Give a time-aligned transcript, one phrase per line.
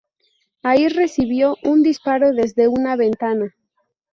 [0.63, 3.53] Ahí recibió un disparo desde una ventana.